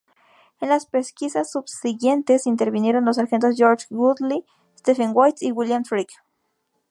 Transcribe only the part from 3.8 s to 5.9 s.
Godley, Stephen White y William